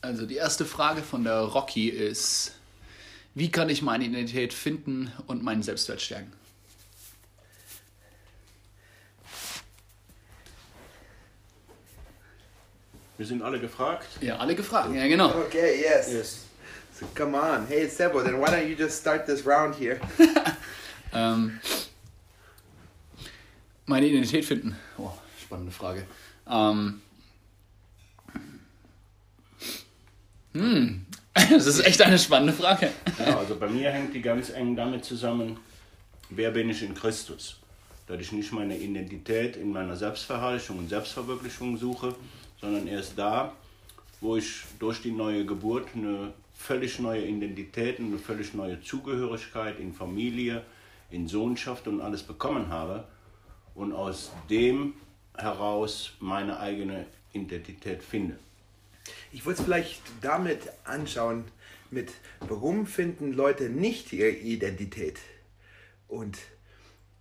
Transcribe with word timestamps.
Also 0.00 0.26
die 0.26 0.36
erste 0.36 0.64
Frage 0.64 1.02
von 1.02 1.24
der 1.24 1.40
Rocky 1.40 1.88
ist, 1.88 2.52
wie 3.34 3.50
kann 3.50 3.68
ich 3.68 3.82
meine 3.82 4.04
Identität 4.04 4.52
finden 4.52 5.12
und 5.26 5.42
meinen 5.42 5.62
Selbstwert 5.62 6.00
stärken? 6.00 6.32
Wir 13.16 13.26
sind 13.26 13.42
alle 13.42 13.58
gefragt. 13.58 14.06
Ja, 14.20 14.36
alle 14.36 14.54
gefragt, 14.54 14.94
ja 14.94 15.08
genau. 15.08 15.30
Okay, 15.30 15.80
yes. 15.80 16.12
Yes. 16.12 16.38
So 16.98 17.06
come 17.16 17.36
on. 17.36 17.66
Hey, 17.66 17.88
Sebo, 17.88 18.22
then 18.22 18.40
why 18.40 18.46
don't 18.46 18.68
you 18.68 18.76
just 18.76 19.00
start 19.00 19.26
this 19.26 19.44
round 19.44 19.74
here? 19.74 20.00
Ähm, 21.12 21.58
meine 23.86 24.06
Identität 24.06 24.44
finden. 24.44 24.76
Oh, 24.98 25.12
spannende 25.42 25.72
Frage. 25.72 26.06
Ähm, 26.46 27.00
hm, 30.58 31.06
das 31.34 31.66
ist 31.66 31.80
echt 31.80 32.02
eine 32.02 32.18
spannende 32.18 32.52
Frage. 32.52 32.90
Ja, 33.18 33.38
also 33.38 33.56
bei 33.56 33.68
mir 33.68 33.90
hängt 33.90 34.14
die 34.14 34.22
ganz 34.22 34.50
eng 34.50 34.76
damit 34.76 35.04
zusammen, 35.04 35.58
wer 36.30 36.50
bin 36.50 36.68
ich 36.70 36.82
in 36.82 36.94
Christus? 36.94 37.60
Dass 38.06 38.20
ich 38.20 38.32
nicht 38.32 38.52
meine 38.52 38.76
Identität 38.76 39.56
in 39.56 39.70
meiner 39.70 39.96
Selbstverherrlichung 39.96 40.78
und 40.78 40.88
Selbstverwirklichung 40.88 41.76
suche, 41.76 42.14
sondern 42.60 42.86
erst 42.88 43.18
da, 43.18 43.52
wo 44.20 44.36
ich 44.36 44.62
durch 44.78 45.02
die 45.02 45.12
neue 45.12 45.44
Geburt 45.44 45.88
eine 45.94 46.32
völlig 46.58 46.98
neue 46.98 47.24
Identität 47.24 48.00
eine 48.00 48.18
völlig 48.18 48.52
neue 48.52 48.82
Zugehörigkeit 48.82 49.78
in 49.78 49.94
Familie, 49.94 50.64
in 51.10 51.28
Sohnschaft 51.28 51.86
und 51.86 52.00
alles 52.00 52.22
bekommen 52.22 52.68
habe 52.68 53.04
und 53.74 53.92
aus 53.92 54.32
dem 54.50 54.94
heraus 55.36 56.12
meine 56.18 56.58
eigene 56.58 57.06
Identität 57.32 58.02
finde. 58.02 58.38
Ich 59.32 59.44
würde 59.44 59.58
es 59.58 59.64
vielleicht 59.64 60.02
damit 60.20 60.60
anschauen, 60.84 61.44
mit 61.90 62.12
warum 62.40 62.86
finden 62.86 63.32
Leute 63.32 63.70
nicht 63.70 64.12
ihre 64.12 64.30
Identität? 64.30 65.18
Und 66.06 66.38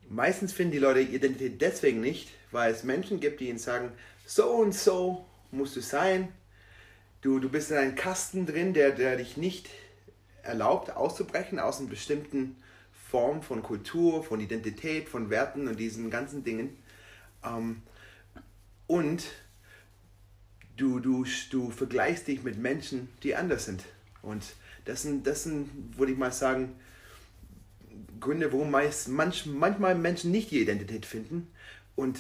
meistens 0.10 0.54
finden 0.54 0.74
die 0.74 0.80
Leute 0.80 1.02
Identität 1.02 1.62
deswegen 1.62 2.02
nicht, 2.02 2.30
weil 2.52 2.72
es 2.72 2.84
Menschen 2.84 3.20
gibt, 3.20 3.40
die 3.40 3.50
ihnen 3.50 3.60
sagen, 3.60 3.92
so 4.26 4.50
und 4.52 4.74
so 4.74 5.26
musst 5.52 5.76
du 5.76 5.82
sein. 5.82 6.30
Du, 7.22 7.40
du 7.40 7.50
bist 7.50 7.72
in 7.72 7.78
einem 7.78 7.96
Kasten 7.96 8.46
drin, 8.46 8.74
der, 8.74 8.92
der 8.92 9.18
dich 9.18 9.38
nicht 9.38 9.70
erlaubt, 10.44 10.92
auszubrechen 10.92 11.60
aus 11.60 11.80
einer 11.80 11.90
bestimmten 11.90 12.56
Form 13.10 13.42
von 13.42 13.64
Kultur, 13.64 14.24
von 14.24 14.40
Identität, 14.40 15.10
von 15.10 15.30
Werten 15.30 15.68
und 15.68 15.80
diesen 15.80 16.10
ganzen 16.10 16.44
Dingen. 16.44 16.78
Ähm, 17.44 17.82
und 18.86 19.24
du, 20.78 21.00
du, 21.00 21.26
du 21.52 21.70
vergleichst 21.72 22.28
dich 22.28 22.44
mit 22.44 22.58
Menschen, 22.58 23.10
die 23.24 23.36
anders 23.36 23.66
sind. 23.66 23.84
Und 24.22 24.44
das 24.86 25.02
sind, 25.02 25.28
das 25.28 25.44
sind 25.44 25.70
würde 25.98 26.14
ich 26.14 26.18
mal 26.18 26.32
sagen, 26.32 26.76
Gründe, 28.20 28.52
warum 28.52 28.72
meist, 28.72 29.10
manch, 29.10 29.46
manchmal 29.46 29.96
Menschen 29.96 30.32
nicht 30.32 30.52
die 30.52 30.62
Identität 30.62 31.06
finden. 31.06 31.48
Und 31.96 32.20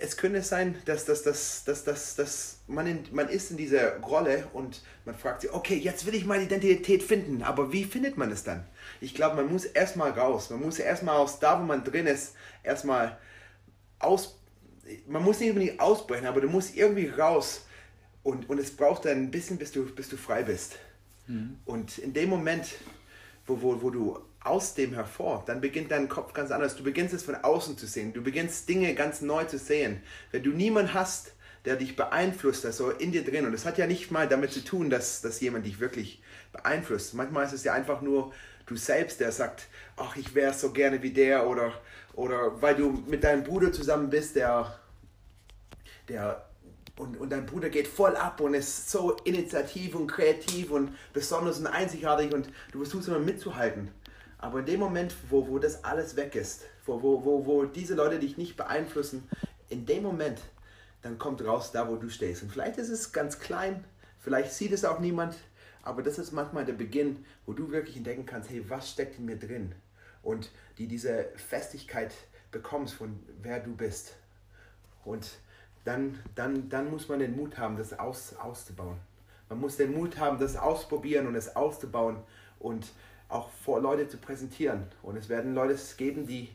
es 0.00 0.16
könnte 0.16 0.42
sein, 0.42 0.76
dass, 0.84 1.04
dass, 1.04 1.22
dass, 1.22 1.64
dass, 1.64 1.84
dass, 1.84 2.14
dass 2.16 2.58
man, 2.66 2.86
in, 2.86 3.04
man 3.12 3.28
ist 3.28 3.50
in 3.50 3.56
dieser 3.56 3.98
Rolle 3.98 4.46
und 4.52 4.80
man 5.04 5.16
fragt 5.16 5.42
sich, 5.42 5.52
okay, 5.52 5.76
jetzt 5.76 6.06
will 6.06 6.14
ich 6.14 6.24
meine 6.24 6.44
Identität 6.44 7.02
finden, 7.02 7.42
aber 7.42 7.72
wie 7.72 7.84
findet 7.84 8.16
man 8.16 8.30
es 8.30 8.44
dann? 8.44 8.64
Ich 9.00 9.14
glaube, 9.14 9.36
man 9.36 9.50
muss 9.50 9.64
erstmal 9.64 10.10
raus. 10.10 10.50
Man 10.50 10.60
muss 10.60 10.78
erstmal 10.78 11.16
aus 11.16 11.40
da, 11.40 11.60
wo 11.60 11.64
man 11.64 11.84
drin 11.84 12.06
ist, 12.06 12.34
erstmal 12.62 13.18
aus. 13.98 14.38
Man 15.06 15.22
muss 15.22 15.40
nicht 15.40 15.50
unbedingt 15.50 15.80
ausbrechen, 15.80 16.26
aber 16.26 16.40
du 16.40 16.48
musst 16.48 16.76
irgendwie 16.76 17.08
raus. 17.08 17.66
Und, 18.22 18.48
und 18.50 18.58
es 18.58 18.70
braucht 18.70 19.04
dann 19.04 19.18
ein 19.18 19.30
bisschen, 19.30 19.58
bis 19.58 19.72
du, 19.72 19.86
bis 19.86 20.08
du 20.08 20.16
frei 20.16 20.42
bist. 20.42 20.78
Und 21.64 21.98
in 21.98 22.12
dem 22.12 22.28
Moment, 22.30 22.66
wo, 23.46 23.60
wo, 23.62 23.82
wo 23.82 23.90
du 23.90 24.18
aus 24.40 24.74
dem 24.74 24.94
hervor, 24.94 25.44
dann 25.46 25.60
beginnt 25.60 25.90
dein 25.90 26.08
Kopf 26.08 26.32
ganz 26.32 26.50
anders. 26.50 26.76
Du 26.76 26.82
beginnst 26.82 27.14
es 27.14 27.22
von 27.22 27.34
außen 27.34 27.76
zu 27.76 27.86
sehen. 27.86 28.12
Du 28.12 28.22
beginnst 28.22 28.68
Dinge 28.68 28.94
ganz 28.94 29.20
neu 29.20 29.44
zu 29.44 29.58
sehen. 29.58 30.02
Wenn 30.30 30.42
du 30.42 30.50
niemanden 30.50 30.94
hast, 30.94 31.32
der 31.64 31.76
dich 31.76 31.96
beeinflusst, 31.96 32.64
also 32.64 32.90
in 32.90 33.12
dir 33.12 33.24
drin. 33.24 33.44
Und 33.44 33.52
das 33.52 33.66
hat 33.66 33.78
ja 33.78 33.86
nicht 33.86 34.10
mal 34.10 34.28
damit 34.28 34.52
zu 34.52 34.64
tun, 34.64 34.90
dass, 34.90 35.20
dass 35.20 35.40
jemand 35.40 35.66
dich 35.66 35.80
wirklich 35.80 36.22
beeinflusst. 36.52 37.14
Manchmal 37.14 37.44
ist 37.46 37.52
es 37.52 37.64
ja 37.64 37.74
einfach 37.74 38.00
nur 38.00 38.32
du 38.66 38.76
selbst, 38.76 39.20
der 39.20 39.32
sagt, 39.32 39.66
ach, 39.96 40.16
ich 40.16 40.34
wäre 40.34 40.54
so 40.54 40.72
gerne 40.72 41.02
wie 41.02 41.10
der 41.10 41.46
oder, 41.46 41.72
oder 42.14 42.60
weil 42.62 42.76
du 42.76 43.02
mit 43.06 43.24
deinem 43.24 43.44
Bruder 43.44 43.72
zusammen 43.72 44.10
bist, 44.10 44.36
der, 44.36 44.78
der 46.08 46.47
und, 46.98 47.16
und 47.16 47.30
dein 47.30 47.46
Bruder 47.46 47.68
geht 47.68 47.86
voll 47.86 48.16
ab 48.16 48.40
und 48.40 48.54
ist 48.54 48.90
so 48.90 49.12
initiativ 49.24 49.94
und 49.94 50.08
kreativ 50.08 50.70
und 50.70 50.90
besonders 51.12 51.58
und 51.58 51.66
einzigartig 51.66 52.32
und 52.32 52.48
du 52.72 52.78
versuchst 52.82 53.08
immer 53.08 53.18
mitzuhalten. 53.18 53.90
Aber 54.38 54.60
in 54.60 54.66
dem 54.66 54.80
Moment, 54.80 55.14
wo, 55.30 55.48
wo 55.48 55.58
das 55.58 55.84
alles 55.84 56.16
weg 56.16 56.34
ist, 56.34 56.62
wo, 56.86 57.02
wo, 57.02 57.24
wo, 57.24 57.46
wo 57.46 57.64
diese 57.64 57.94
Leute 57.94 58.18
dich 58.18 58.36
nicht 58.36 58.56
beeinflussen, 58.56 59.28
in 59.68 59.86
dem 59.86 60.02
Moment, 60.02 60.40
dann 61.02 61.18
kommt 61.18 61.44
raus 61.44 61.72
da, 61.72 61.88
wo 61.88 61.96
du 61.96 62.08
stehst. 62.08 62.42
Und 62.42 62.50
vielleicht 62.50 62.78
ist 62.78 62.88
es 62.88 63.12
ganz 63.12 63.38
klein, 63.38 63.84
vielleicht 64.18 64.52
sieht 64.52 64.72
es 64.72 64.84
auch 64.84 65.00
niemand, 65.00 65.36
aber 65.82 66.02
das 66.02 66.18
ist 66.18 66.32
manchmal 66.32 66.64
der 66.64 66.74
Beginn, 66.74 67.24
wo 67.46 67.52
du 67.52 67.70
wirklich 67.70 67.96
entdecken 67.96 68.26
kannst, 68.26 68.50
hey, 68.50 68.64
was 68.68 68.90
steckt 68.90 69.18
in 69.18 69.24
mir 69.24 69.38
drin? 69.38 69.74
Und 70.22 70.50
die 70.78 70.86
diese 70.86 71.26
Festigkeit 71.36 72.12
bekommst 72.50 72.94
von 72.94 73.18
wer 73.42 73.60
du 73.60 73.74
bist. 73.74 74.14
Und 75.04 75.26
dann, 75.84 76.18
dann, 76.34 76.68
dann 76.68 76.90
muss 76.90 77.08
man 77.08 77.18
den 77.18 77.36
Mut 77.36 77.58
haben, 77.58 77.76
das 77.76 77.98
aus, 77.98 78.34
auszubauen. 78.36 78.96
Man 79.48 79.60
muss 79.60 79.76
den 79.76 79.94
Mut 79.94 80.18
haben, 80.18 80.38
das 80.38 80.56
auszuprobieren 80.56 81.26
und 81.26 81.34
es 81.34 81.56
auszubauen 81.56 82.16
und 82.58 82.86
auch 83.28 83.50
vor 83.50 83.80
Leute 83.80 84.08
zu 84.08 84.18
präsentieren. 84.18 84.86
Und 85.02 85.16
es 85.16 85.28
werden 85.28 85.54
Leute 85.54 85.78
geben, 85.96 86.26
die, 86.26 86.48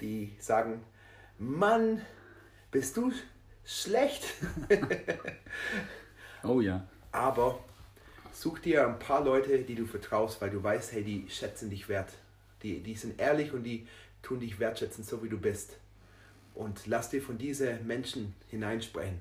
die 0.00 0.34
sagen, 0.40 0.82
Mann, 1.38 2.02
bist 2.70 2.96
du 2.96 3.12
schlecht? 3.64 4.24
Oh 6.42 6.60
ja. 6.60 6.86
Aber 7.10 7.58
such 8.32 8.60
dir 8.60 8.86
ein 8.86 8.98
paar 8.98 9.24
Leute, 9.24 9.58
die 9.58 9.74
du 9.74 9.86
vertraust, 9.86 10.40
weil 10.40 10.50
du 10.50 10.62
weißt, 10.62 10.92
hey, 10.92 11.02
die 11.02 11.28
schätzen 11.28 11.70
dich 11.70 11.88
wert. 11.88 12.12
Die, 12.62 12.80
die 12.82 12.94
sind 12.94 13.20
ehrlich 13.20 13.52
und 13.52 13.64
die 13.64 13.86
tun 14.22 14.40
dich 14.40 14.58
wertschätzen, 14.60 15.02
so 15.02 15.22
wie 15.22 15.28
du 15.28 15.38
bist. 15.38 15.76
Und 16.56 16.86
lass 16.86 17.10
dir 17.10 17.20
von 17.22 17.36
diesen 17.36 17.86
Menschen 17.86 18.34
hineinsprechen. 18.48 19.20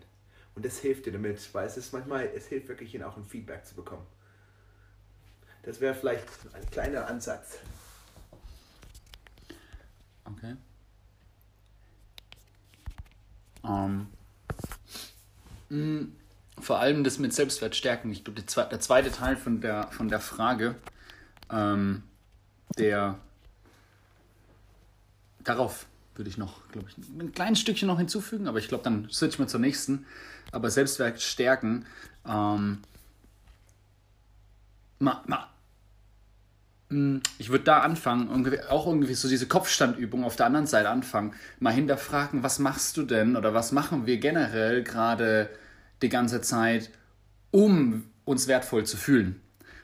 Und 0.55 0.63
das 0.63 0.79
hilft 0.79 1.05
dir 1.05 1.11
damit, 1.11 1.53
weil 1.53 1.67
es 1.67 1.75
ist 1.75 1.91
manchmal, 1.91 2.27
es 2.33 2.47
hilft 2.47 2.69
wirklich, 2.69 2.95
ihnen 2.95 3.03
auch 3.03 3.17
ein 3.17 3.25
Feedback 3.25 3.65
zu 3.65 3.75
bekommen. 3.75 4.07
Das 5.63 5.81
wäre 5.81 5.93
vielleicht 5.93 6.25
ein 6.53 6.65
kleiner 6.71 7.07
Ansatz. 7.07 7.59
Okay. 10.23 10.55
Ähm, 13.65 14.07
mh, 15.69 16.07
vor 16.61 16.79
allem 16.79 17.03
das 17.03 17.19
mit 17.19 17.33
Selbstwert 17.33 17.75
stärken. 17.75 18.11
Ich 18.11 18.23
glaube, 18.23 18.41
der, 18.41 18.65
der 18.65 18.79
zweite 18.79 19.11
Teil 19.11 19.35
von 19.35 19.59
der, 19.59 19.89
von 19.91 20.07
der 20.07 20.21
Frage, 20.21 20.75
ähm, 21.51 22.03
der 22.77 23.19
darauf 25.43 25.85
würde 26.15 26.29
ich 26.29 26.37
noch, 26.37 26.67
glaube 26.71 26.87
ich, 26.89 26.97
ein 26.97 27.31
kleines 27.33 27.59
Stückchen 27.59 27.87
noch 27.87 27.97
hinzufügen, 27.97 28.47
aber 28.47 28.59
ich 28.59 28.67
glaube, 28.67 28.83
dann 28.83 29.09
switchen 29.09 29.45
wir 29.45 29.47
zur 29.47 29.59
nächsten. 29.59 30.05
Aber 30.51 30.69
Selbstwert 30.69 31.21
stärken, 31.21 31.85
ähm, 32.25 32.79
ma, 34.99 35.23
ma, 35.27 35.49
mh, 36.89 37.21
ich 37.37 37.49
würde 37.49 37.63
da 37.65 37.79
anfangen, 37.79 38.29
auch 38.69 38.87
irgendwie 38.87 39.13
so 39.13 39.27
diese 39.27 39.47
Kopfstandübung 39.47 40.23
auf 40.23 40.35
der 40.35 40.45
anderen 40.45 40.67
Seite 40.67 40.89
anfangen, 40.89 41.33
mal 41.59 41.73
hinterfragen, 41.73 42.43
was 42.43 42.59
machst 42.59 42.97
du 42.97 43.03
denn 43.03 43.35
oder 43.35 43.53
was 43.53 43.71
machen 43.71 44.05
wir 44.05 44.17
generell 44.17 44.83
gerade 44.83 45.49
die 46.01 46.09
ganze 46.09 46.41
Zeit, 46.41 46.91
um 47.51 48.05
uns 48.25 48.47
wertvoll 48.47 48.85
zu 48.85 48.97
fühlen. 48.97 49.41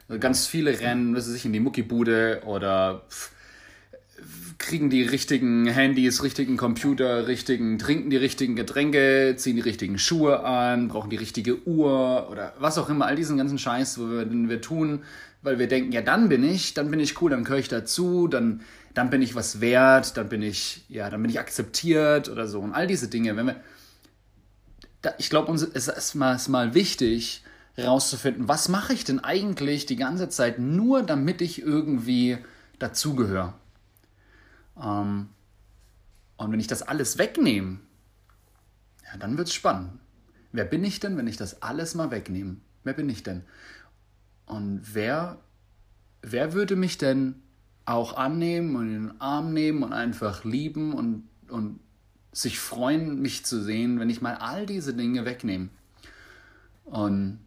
Also 0.08 0.20
ganz 0.20 0.48
viele 0.48 0.80
rennen, 0.80 1.16
was 1.16 1.28
weiß 1.28 1.36
ich, 1.36 1.46
in 1.46 1.54
die 1.54 1.60
Muckibude 1.60 2.42
oder 2.46 3.06
pff, 3.10 3.32
kriegen 4.58 4.90
die 4.90 5.04
richtigen 5.04 5.66
Handys, 5.66 6.24
richtigen 6.24 6.56
Computer, 6.56 7.28
richtigen, 7.28 7.80
trinken 7.80 8.10
die 8.10 8.18
richtigen 8.18 8.56
Getränke, 8.56 9.36
ziehen 9.36 9.56
die 9.56 9.62
richtigen 9.62 9.98
Schuhe 9.98 10.44
an, 10.44 10.88
brauchen 10.88 11.10
die 11.10 11.18
richtige 11.18 11.68
Uhr 11.68 12.30
oder 12.30 12.54
was 12.60 12.78
auch 12.78 12.88
immer, 12.90 13.08
all 13.08 13.16
diesen 13.16 13.38
ganzen 13.38 13.58
Scheiß, 13.58 13.96
den 13.96 14.50
wir 14.50 14.62
tun, 14.62 15.04
weil 15.42 15.58
wir 15.58 15.68
denken, 15.68 15.92
ja, 15.92 16.02
dann 16.02 16.30
bin 16.30 16.44
ich, 16.44 16.74
dann 16.74 16.92
bin 16.92 17.00
ich 17.00 17.22
cool, 17.22 17.32
dann 17.32 17.44
gehöre 17.44 17.60
ich 17.60 17.68
dazu, 17.68 18.28
dann, 18.28 18.62
dann 18.94 19.10
bin 19.10 19.22
ich 19.22 19.36
was 19.36 19.62
wert, 19.62 20.16
dann 20.18 20.30
bin 20.30 20.42
ich, 20.42 20.86
ja, 20.90 21.10
dann 21.10 21.22
bin 21.22 21.32
ich 21.32 21.40
akzeptiert 21.40 22.30
oder 22.30 22.48
so. 22.48 22.60
Und 22.60 22.74
all 22.74 22.88
diese 22.88 23.08
Dinge, 23.08 23.36
wenn 23.36 23.48
wir, 23.48 23.56
da, 25.02 25.14
ich 25.18 25.30
glaube, 25.30 25.52
uns 25.52 25.64
ist 25.64 25.88
es 25.88 26.14
mal, 26.14 26.36
ist 26.36 26.48
mal 26.48 26.76
wichtig, 26.76 27.44
herauszufinden, 27.74 28.48
was 28.48 28.70
mache 28.70 28.94
ich 28.94 29.04
denn 29.04 29.20
eigentlich 29.20 29.86
die 29.86 29.96
ganze 29.96 30.30
Zeit 30.30 30.60
nur, 30.60 31.04
damit 31.04 31.42
ich 31.42 31.62
irgendwie 31.62 32.38
dazugehöre. 32.80 33.54
Ähm, 34.80 35.30
und 36.38 36.52
wenn 36.52 36.60
ich 36.60 36.68
das 36.68 36.82
alles 36.82 37.18
wegnehme, 37.18 37.80
ja, 39.06 39.18
dann 39.18 39.38
wird 39.38 39.48
es 39.48 39.54
spannend. 39.54 40.00
Wer 40.52 40.66
bin 40.66 40.84
ich 40.84 41.00
denn, 41.00 41.18
wenn 41.18 41.28
ich 41.28 41.38
das 41.38 41.62
alles 41.62 41.96
mal 41.96 42.12
wegnehme? 42.12 42.58
Wer 42.84 42.94
bin 42.94 43.10
ich 43.10 43.24
denn? 43.24 43.44
Und 44.46 44.82
wer, 44.94 45.40
wer 46.22 46.54
würde 46.54 46.76
mich 46.76 46.98
denn 46.98 47.36
auch 47.86 48.18
annehmen 48.18 48.76
und 48.76 48.88
in 48.88 49.08
den 49.08 49.22
Arm 49.22 49.54
nehmen 49.54 49.84
und 49.84 49.94
einfach 49.94 50.44
lieben 50.44 50.94
und, 50.94 51.28
und 51.48 51.80
sich 52.32 52.60
freuen, 52.60 53.22
mich 53.22 53.46
zu 53.46 53.62
sehen, 53.62 54.00
wenn 54.00 54.10
ich 54.10 54.22
mal 54.22 54.36
all 54.36 54.66
diese 54.66 54.94
Dinge 54.94 55.26
wegnehme? 55.26 55.70
Und 56.86 57.40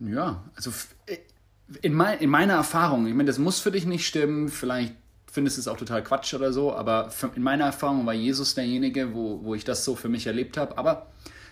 ja, 0.00 0.42
also 0.54 0.72
äh, 1.06 1.18
in, 1.82 1.94
mein, 1.94 2.18
in 2.18 2.30
meiner 2.30 2.54
Erfahrung, 2.54 3.06
ich 3.06 3.14
meine, 3.14 3.26
das 3.26 3.38
muss 3.38 3.60
für 3.60 3.70
dich 3.70 3.86
nicht 3.86 4.06
stimmen, 4.06 4.48
vielleicht 4.48 4.94
findest 5.32 5.56
es 5.56 5.66
auch 5.66 5.78
total 5.78 6.04
Quatsch 6.04 6.34
oder 6.34 6.52
so, 6.52 6.74
aber 6.74 7.08
in 7.34 7.42
meiner 7.42 7.64
Erfahrung 7.64 8.04
war 8.04 8.12
Jesus 8.12 8.54
derjenige, 8.54 9.14
wo, 9.14 9.42
wo 9.42 9.54
ich 9.54 9.64
das 9.64 9.82
so 9.82 9.96
für 9.96 10.10
mich 10.10 10.26
erlebt 10.26 10.58
habe. 10.58 10.76
Aber 10.76 11.06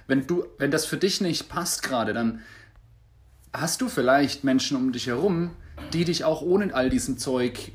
wenn 0.06 0.26
du, 0.26 0.44
wenn 0.58 0.70
das 0.70 0.84
für 0.84 0.98
dich 0.98 1.22
nicht 1.22 1.48
passt 1.48 1.82
gerade, 1.82 2.12
dann 2.12 2.40
hast 3.54 3.80
du 3.80 3.88
vielleicht 3.88 4.44
Menschen 4.44 4.76
um 4.76 4.92
dich 4.92 5.06
herum, 5.06 5.52
die 5.94 6.04
dich 6.04 6.24
auch 6.24 6.42
ohne 6.42 6.74
all 6.74 6.90
diesem 6.90 7.16
Zeug 7.16 7.72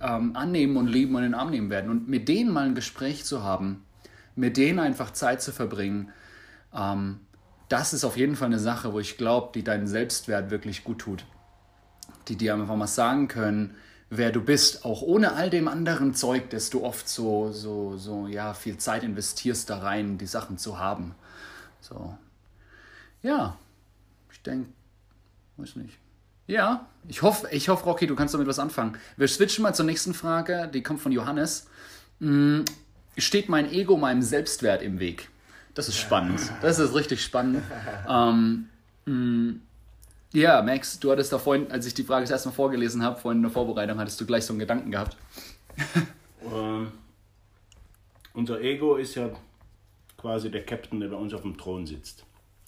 ähm, 0.00 0.36
annehmen 0.36 0.76
und 0.76 0.86
lieben 0.86 1.16
und 1.16 1.24
in 1.24 1.32
den 1.32 1.34
Arm 1.34 1.50
nehmen 1.50 1.70
werden. 1.70 1.90
Und 1.90 2.08
mit 2.08 2.28
denen 2.28 2.52
mal 2.52 2.66
ein 2.66 2.76
Gespräch 2.76 3.24
zu 3.24 3.42
haben, 3.42 3.82
mit 4.36 4.56
denen 4.56 4.78
einfach 4.78 5.12
Zeit 5.12 5.42
zu 5.42 5.50
verbringen, 5.50 6.12
ähm, 6.72 7.18
das 7.68 7.92
ist 7.92 8.04
auf 8.04 8.16
jeden 8.16 8.36
Fall 8.36 8.46
eine 8.46 8.60
Sache, 8.60 8.92
wo 8.92 9.00
ich 9.00 9.16
glaube, 9.16 9.50
die 9.56 9.64
deinen 9.64 9.88
Selbstwert 9.88 10.52
wirklich 10.52 10.84
gut 10.84 11.00
tut. 11.00 11.24
Die 12.28 12.36
dir 12.36 12.54
einfach 12.54 12.76
mal 12.76 12.86
sagen 12.86 13.26
können, 13.26 13.74
wer 14.14 14.30
du 14.30 14.42
bist, 14.42 14.84
auch 14.84 15.00
ohne 15.00 15.32
all 15.32 15.48
dem 15.48 15.68
anderen 15.68 16.12
Zeug, 16.14 16.50
das 16.50 16.68
du 16.68 16.84
oft 16.84 17.08
so, 17.08 17.50
so, 17.50 17.96
so, 17.96 18.26
ja, 18.26 18.52
viel 18.52 18.76
Zeit 18.76 19.04
investierst 19.04 19.70
da 19.70 19.78
rein, 19.78 20.18
die 20.18 20.26
Sachen 20.26 20.58
zu 20.58 20.78
haben. 20.78 21.14
So. 21.80 22.16
Ja, 23.22 23.56
ich 24.30 24.42
denke, 24.42 24.68
weiß 25.56 25.76
nicht. 25.76 25.98
Ja, 26.46 26.86
ich 27.08 27.22
hoffe, 27.22 27.48
ich 27.52 27.70
hoffe, 27.70 27.84
Rocky, 27.84 28.06
du 28.06 28.14
kannst 28.14 28.34
damit 28.34 28.46
was 28.46 28.58
anfangen. 28.58 28.98
Wir 29.16 29.28
switchen 29.28 29.62
mal 29.62 29.74
zur 29.74 29.86
nächsten 29.86 30.12
Frage, 30.12 30.68
die 30.72 30.82
kommt 30.82 31.00
von 31.00 31.12
Johannes. 31.12 31.68
Hm, 32.20 32.66
steht 33.16 33.48
mein 33.48 33.72
Ego 33.72 33.96
meinem 33.96 34.20
Selbstwert 34.20 34.82
im 34.82 34.98
Weg? 34.98 35.30
Das 35.74 35.88
ist 35.88 35.96
spannend. 35.96 36.40
Das 36.60 36.78
ist 36.78 36.94
richtig 36.94 37.24
spannend. 37.24 37.62
ähm, 38.08 38.68
mh, 39.06 39.54
ja, 40.32 40.62
Max, 40.62 40.98
du 40.98 41.10
hattest 41.10 41.32
da 41.32 41.38
vorhin, 41.38 41.70
als 41.70 41.86
ich 41.86 41.94
die 41.94 42.04
Frage 42.04 42.22
das 42.22 42.30
erste 42.30 42.48
Mal 42.48 42.54
vorgelesen 42.54 43.02
habe, 43.02 43.20
vorhin 43.20 43.38
in 43.38 43.42
der 43.42 43.52
Vorbereitung, 43.52 43.98
hattest 43.98 44.20
du 44.20 44.26
gleich 44.26 44.44
so 44.44 44.52
einen 44.52 44.60
Gedanken 44.60 44.90
gehabt. 44.90 45.16
ähm, 46.52 46.92
unser 48.34 48.60
Ego 48.60 48.96
ist 48.96 49.14
ja 49.14 49.30
quasi 50.16 50.50
der 50.50 50.64
Captain, 50.64 51.00
der 51.00 51.08
bei 51.08 51.16
uns 51.16 51.34
auf 51.34 51.42
dem 51.42 51.58
Thron 51.58 51.86
sitzt. 51.86 52.24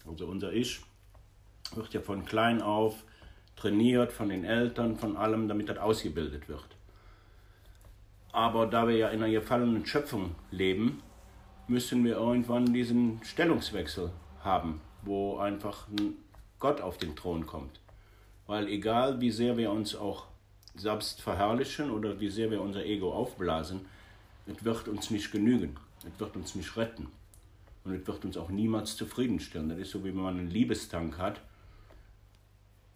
Also 0.06 0.26
unser 0.26 0.52
Ich 0.52 0.80
wird 1.74 1.94
ja 1.94 2.00
von 2.00 2.24
klein 2.24 2.60
auf 2.60 3.04
trainiert, 3.56 4.12
von 4.12 4.28
den 4.28 4.44
Eltern, 4.44 4.96
von 4.96 5.16
allem, 5.16 5.48
damit 5.48 5.68
das 5.68 5.78
ausgebildet 5.78 6.48
wird. 6.48 6.66
Aber 8.32 8.66
da 8.66 8.88
wir 8.88 8.96
ja 8.96 9.08
in 9.08 9.22
einer 9.22 9.32
gefallenen 9.32 9.86
Schöpfung 9.86 10.34
leben, 10.50 11.00
müssen 11.68 12.04
wir 12.04 12.16
irgendwann 12.16 12.72
diesen 12.72 13.22
Stellungswechsel 13.22 14.10
haben, 14.40 14.80
wo 15.02 15.38
einfach 15.38 15.86
ein 15.88 16.16
Gott 16.64 16.80
auf 16.80 16.96
den 16.96 17.14
Thron 17.14 17.44
kommt. 17.44 17.78
Weil 18.46 18.68
egal 18.68 19.20
wie 19.20 19.30
sehr 19.30 19.58
wir 19.58 19.70
uns 19.70 19.94
auch 19.94 20.28
selbst 20.74 21.20
verherrlichen 21.20 21.90
oder 21.90 22.20
wie 22.20 22.30
sehr 22.30 22.50
wir 22.50 22.62
unser 22.62 22.86
Ego 22.86 23.12
aufblasen, 23.12 23.82
es 24.46 24.64
wird 24.64 24.88
uns 24.88 25.10
nicht 25.10 25.30
genügen, 25.30 25.76
es 25.98 26.18
wird 26.18 26.34
uns 26.36 26.54
nicht 26.54 26.74
retten 26.78 27.08
und 27.84 27.92
es 27.92 28.06
wird 28.06 28.24
uns 28.24 28.38
auch 28.38 28.48
niemals 28.48 28.96
zufriedenstellen. 28.96 29.68
Das 29.68 29.78
ist 29.78 29.90
so, 29.90 30.04
wie 30.04 30.08
wenn 30.08 30.22
man 30.22 30.38
einen 30.38 30.48
Liebestank 30.48 31.18
hat, 31.18 31.38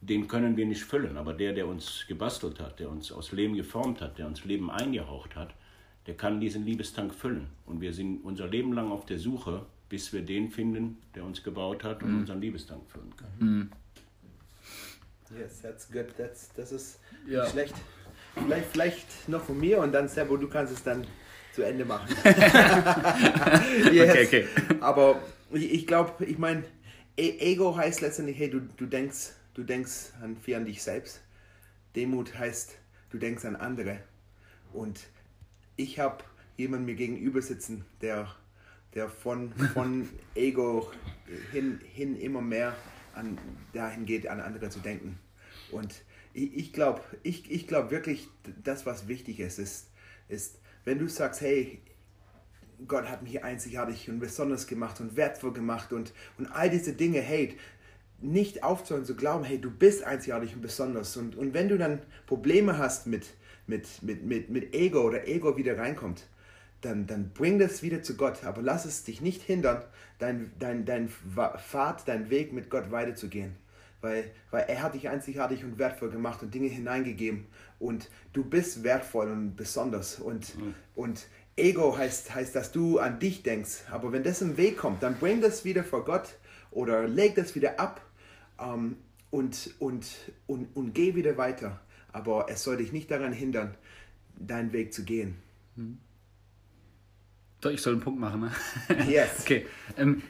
den 0.01 0.29
können 0.29 0.57
wir 0.57 0.65
nicht 0.65 0.85
füllen, 0.85 1.19
aber 1.19 1.35
der, 1.35 1.53
der 1.53 1.67
uns 1.67 2.07
gebastelt 2.09 2.61
hat, 2.61 2.81
der 2.81 2.89
uns 2.89 3.13
aus 3.13 3.33
Leben 3.33 3.55
geformt 3.55 4.01
hat, 4.01 4.17
der 4.17 4.29
uns 4.29 4.47
Leben 4.47 4.71
eingehaucht 4.71 5.37
hat, 5.37 5.53
der 6.07 6.17
kann 6.17 6.41
diesen 6.41 6.65
Liebestank 6.65 7.15
füllen. 7.15 7.49
Und 7.67 7.83
wir 7.83 7.93
sind 7.93 8.25
unser 8.25 8.47
Leben 8.47 8.73
lang 8.73 8.91
auf 8.91 9.05
der 9.05 9.19
Suche, 9.19 9.67
bis 9.89 10.13
wir 10.13 10.23
den 10.23 10.51
finden, 10.51 10.99
der 11.15 11.25
uns 11.25 11.43
gebaut 11.43 11.85
hat 11.85 12.03
und 12.03 12.13
mm. 12.13 12.21
unseren 12.21 12.41
Liebestank 12.41 12.83
füllen 12.91 13.15
kann. 13.17 13.31
Mm. 13.39 13.71
Yes, 15.39 15.61
that's 15.61 15.91
good. 15.91 16.07
That's, 16.17 16.51
das 16.57 16.73
ist 16.73 17.01
ja. 17.27 17.43
nicht 17.43 17.53
schlecht. 17.53 17.75
Vielleicht, 18.35 18.67
vielleicht 18.67 19.29
noch 19.29 19.45
von 19.45 19.59
mir 19.59 19.79
und 19.79 19.93
dann, 19.93 20.09
Sebo, 20.09 20.37
du 20.37 20.49
kannst 20.49 20.73
es 20.73 20.83
dann 20.83 21.07
zu 21.55 21.63
Ende 21.63 21.85
machen. 21.85 22.09
yes. 23.93 24.11
Okay, 24.11 24.27
okay. 24.27 24.47
Aber 24.81 25.21
ich, 25.53 25.87
glaube, 25.87 26.25
ich 26.25 26.39
meine, 26.39 26.65
Ego 27.17 27.77
heißt 27.77 28.01
letztendlich, 28.01 28.39
hey, 28.39 28.49
du, 28.49 28.61
du 28.61 28.87
denkst, 28.87 29.33
du 29.55 29.65
denkst 29.65 30.13
an, 30.23 30.37
viel 30.37 30.55
an 30.55 30.65
dich 30.65 30.83
selbst. 30.83 31.21
Demut 31.97 32.39
heißt, 32.39 32.77
du 33.11 33.19
denkst 33.19 33.45
an 33.45 33.57
andere. 33.57 33.99
Und 34.73 35.01
ich 35.77 35.99
habe 35.99 36.23
jemanden 36.57 36.87
mir 36.87 36.95
gegenüber 36.95 37.43
sitzen, 37.43 37.85
der, 38.03 38.35
der 38.95 39.09
von, 39.09 39.53
von 39.53 40.09
Ego 40.35 40.91
hin, 41.53 41.81
hin 41.93 42.17
immer 42.17 42.41
mehr 42.41 42.75
an, 43.15 43.39
dahin 43.73 44.07
geht, 44.07 44.27
an 44.27 44.41
andere 44.41 44.71
zu 44.71 44.81
denken. 44.81 45.19
Und 45.71 46.03
ich, 46.33 46.55
ich 46.57 46.73
glaube 46.73 47.03
ich, 47.23 47.51
ich 47.51 47.67
glaub 47.67 47.91
wirklich, 47.91 48.29
das, 48.63 48.87
was 48.87 49.09
wichtig 49.09 49.41
ist, 49.41 49.59
ist, 49.59 49.91
ist, 50.29 50.59
wenn 50.85 50.99
du 50.99 51.09
sagst, 51.09 51.41
hey, 51.41 51.81
Gott 52.87 53.09
hat 53.09 53.23
mich 53.23 53.43
einzigartig 53.43 54.09
und 54.09 54.21
besonders 54.21 54.67
gemacht 54.67 55.01
und 55.01 55.17
wertvoll 55.17 55.53
gemacht 55.53 55.93
und, 55.93 56.13
und 56.39 56.47
all 56.47 56.71
diese 56.71 56.93
Dinge, 56.93 57.21
hey, 57.21 57.57
nicht 58.21 58.63
aufzuhören 58.63 59.05
zu 59.05 59.17
glauben, 59.17 59.45
hey, 59.45 59.61
du 59.61 59.71
bist 59.71 60.05
einzigartig 60.05 60.55
und 60.55 60.63
besonders. 60.63 61.17
Und, 61.17 61.37
und 61.37 61.55
wenn 61.55 61.69
du 61.69 61.79
dann 61.79 62.01
Probleme 62.27 62.79
hast 62.79 63.07
mit, 63.07 63.27
mit, 63.67 64.03
mit, 64.03 64.25
mit, 64.25 64.51
mit 64.51 64.75
Ego 64.75 65.03
oder 65.03 65.27
Ego 65.27 65.57
wieder 65.57 65.79
reinkommt, 65.79 66.27
dann, 66.81 67.07
dann 67.07 67.31
bring 67.31 67.59
das 67.59 67.83
wieder 67.83 68.03
zu 68.03 68.17
Gott. 68.17 68.45
Aber 68.45 68.63
lass 68.63 68.85
es 68.85 69.05
dich 69.05 69.21
nicht 69.21 69.43
hindern, 69.43 69.83
dein, 70.19 70.53
dein, 70.59 70.85
dein 70.85 71.09
Pfad, 71.09 72.07
dein 72.07 72.31
Weg 72.31 72.53
mit 72.53 72.71
Gott 72.71 72.91
weiterzugehen. 72.91 73.57
Weil, 74.01 74.31
weil 74.51 74.65
er 74.69 74.83
hat 74.83 74.95
dich 74.95 75.09
einzigartig 75.09 75.65
und 75.65 75.79
wertvoll 75.79 76.11
gemacht 76.11 76.43
und 76.43 76.55
Dinge 76.55 76.69
hineingegeben. 76.69 77.47
Und 77.81 78.11
du 78.33 78.45
bist 78.45 78.85
wertvoll 78.85 79.31
und 79.31 79.57
besonders. 79.57 80.21
Und, 80.21 80.57
mhm. 80.57 80.75
und 80.95 81.27
Ego 81.57 81.97
heißt, 81.97 82.35
heißt, 82.35 82.55
dass 82.55 82.71
du 82.71 82.99
an 82.99 83.19
dich 83.19 83.43
denkst. 83.43 83.85
Aber 83.91 84.13
wenn 84.13 84.23
das 84.23 84.41
im 84.41 84.57
Weg 84.57 84.77
kommt, 84.77 85.03
dann 85.03 85.17
bring 85.17 85.41
das 85.41 85.65
wieder 85.65 85.83
vor 85.83 86.05
Gott 86.05 86.37
oder 86.71 87.09
leg 87.09 87.35
das 87.35 87.57
wieder 87.57 87.81
ab 87.81 88.01
ähm, 88.61 88.97
und, 89.31 89.75
und, 89.81 90.07
und, 90.47 90.77
und 90.77 90.95
geh 90.95 91.17
wieder 91.17 91.37
weiter 91.37 91.81
aber 92.13 92.47
es 92.49 92.63
soll 92.63 92.79
dich 92.79 92.93
nicht 92.93 93.11
daran 93.11 93.33
hindern, 93.33 93.75
deinen 94.39 94.73
Weg 94.73 94.93
zu 94.93 95.05
gehen. 95.05 95.37
Hm. 95.77 95.99
So, 97.63 97.71
ich 97.71 97.83
soll 97.83 97.95
einen 97.95 98.03
Punkt 98.03 98.21
machen, 98.21 98.41
ne? 98.41 98.51
Yes. 99.09 99.41
okay. 99.41 99.67
Ähm, 99.97 100.23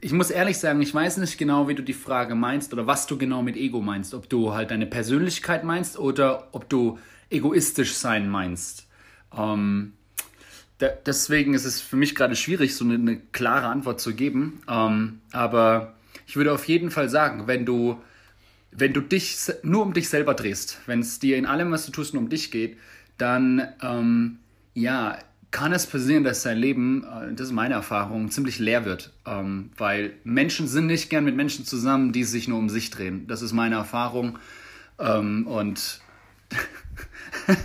ich 0.00 0.12
muss 0.12 0.30
ehrlich 0.30 0.58
sagen, 0.58 0.80
ich 0.82 0.92
weiß 0.92 1.18
nicht 1.18 1.38
genau, 1.38 1.68
wie 1.68 1.74
du 1.74 1.82
die 1.82 1.92
Frage 1.92 2.34
meinst 2.34 2.72
oder 2.72 2.86
was 2.86 3.06
du 3.06 3.16
genau 3.18 3.42
mit 3.42 3.56
Ego 3.56 3.80
meinst. 3.80 4.14
Ob 4.14 4.28
du 4.28 4.52
halt 4.52 4.70
deine 4.70 4.86
Persönlichkeit 4.86 5.64
meinst 5.64 5.98
oder 5.98 6.48
ob 6.52 6.68
du 6.68 6.98
egoistisch 7.30 7.94
sein 7.94 8.28
meinst. 8.28 8.88
Ähm, 9.36 9.92
da, 10.78 10.88
deswegen 10.88 11.54
ist 11.54 11.64
es 11.64 11.80
für 11.80 11.96
mich 11.96 12.14
gerade 12.14 12.34
schwierig, 12.34 12.74
so 12.74 12.84
eine, 12.84 12.94
eine 12.94 13.16
klare 13.16 13.68
Antwort 13.68 14.00
zu 14.00 14.14
geben. 14.14 14.62
Ähm, 14.68 15.20
aber 15.30 15.94
ich 16.26 16.36
würde 16.36 16.52
auf 16.52 16.66
jeden 16.66 16.90
Fall 16.90 17.08
sagen, 17.08 17.46
wenn 17.46 17.64
du 17.64 18.00
wenn 18.72 18.94
du 18.94 19.02
dich 19.02 19.36
nur 19.62 19.82
um 19.82 19.92
dich 19.92 20.08
selber 20.08 20.34
drehst, 20.34 20.80
wenn 20.86 21.00
es 21.00 21.18
dir 21.18 21.36
in 21.36 21.44
allem, 21.44 21.70
was 21.70 21.84
du 21.84 21.92
tust, 21.92 22.14
nur 22.14 22.22
um 22.22 22.30
dich 22.30 22.50
geht, 22.50 22.78
dann 23.18 23.68
ähm, 23.82 24.38
ja, 24.74 25.18
kann 25.52 25.72
es 25.72 25.86
passieren, 25.86 26.24
dass 26.24 26.42
dein 26.42 26.58
Leben, 26.58 27.04
äh, 27.04 27.34
das 27.34 27.48
ist 27.48 27.52
meine 27.52 27.74
Erfahrung, 27.74 28.30
ziemlich 28.30 28.58
leer 28.58 28.84
wird. 28.84 29.12
Ähm, 29.24 29.70
weil 29.76 30.14
Menschen 30.24 30.66
sind 30.66 30.86
nicht 30.86 31.10
gern 31.10 31.24
mit 31.24 31.36
Menschen 31.36 31.64
zusammen, 31.64 32.10
die 32.10 32.24
sich 32.24 32.48
nur 32.48 32.58
um 32.58 32.68
sich 32.68 32.90
drehen. 32.90 33.28
Das 33.28 33.42
ist 33.42 33.52
meine 33.52 33.76
Erfahrung. 33.76 34.38
Ähm, 34.98 35.46
und 35.46 36.00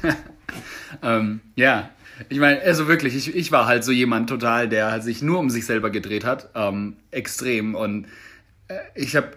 ähm, 1.01 1.39
ja, 1.55 1.89
ich 2.29 2.39
meine, 2.39 2.61
also 2.61 2.87
wirklich, 2.87 3.15
ich, 3.15 3.35
ich 3.35 3.51
war 3.51 3.65
halt 3.65 3.83
so 3.83 3.91
jemand 3.91 4.29
total, 4.29 4.69
der 4.69 5.01
sich 5.01 5.21
nur 5.21 5.39
um 5.39 5.49
sich 5.49 5.65
selber 5.65 5.89
gedreht 5.89 6.25
hat. 6.25 6.49
Extrem. 7.11 7.75
Und 7.75 8.07
äh, 8.67 8.75
ich 8.95 9.15
habe 9.15 9.31